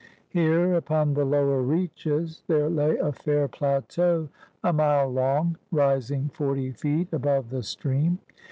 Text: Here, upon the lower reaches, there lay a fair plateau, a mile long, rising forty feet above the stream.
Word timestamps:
Here, 0.29 0.73
upon 0.73 1.13
the 1.13 1.25
lower 1.25 1.61
reaches, 1.61 2.41
there 2.47 2.71
lay 2.71 2.97
a 2.97 3.11
fair 3.11 3.47
plateau, 3.47 4.29
a 4.63 4.73
mile 4.73 5.07
long, 5.07 5.57
rising 5.71 6.29
forty 6.33 6.71
feet 6.71 7.13
above 7.13 7.51
the 7.51 7.61
stream. 7.61 8.17